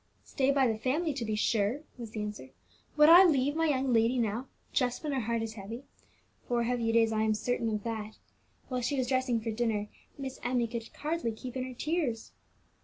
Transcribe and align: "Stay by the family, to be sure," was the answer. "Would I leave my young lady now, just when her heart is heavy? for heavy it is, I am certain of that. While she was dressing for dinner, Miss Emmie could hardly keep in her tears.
"Stay 0.23 0.49
by 0.49 0.65
the 0.67 0.79
family, 0.79 1.13
to 1.13 1.23
be 1.23 1.35
sure," 1.35 1.81
was 1.95 2.09
the 2.09 2.21
answer. 2.23 2.49
"Would 2.97 3.07
I 3.07 3.23
leave 3.23 3.55
my 3.55 3.67
young 3.67 3.93
lady 3.93 4.17
now, 4.17 4.47
just 4.73 5.03
when 5.03 5.13
her 5.13 5.19
heart 5.19 5.43
is 5.43 5.53
heavy? 5.53 5.83
for 6.47 6.63
heavy 6.63 6.89
it 6.89 6.95
is, 6.95 7.13
I 7.13 7.21
am 7.21 7.35
certain 7.35 7.69
of 7.69 7.83
that. 7.83 8.15
While 8.67 8.81
she 8.81 8.97
was 8.97 9.05
dressing 9.05 9.39
for 9.41 9.51
dinner, 9.51 9.89
Miss 10.17 10.39
Emmie 10.43 10.65
could 10.67 10.87
hardly 10.87 11.31
keep 11.33 11.55
in 11.55 11.65
her 11.65 11.75
tears. 11.75 12.31